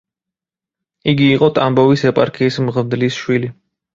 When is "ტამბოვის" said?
1.59-2.05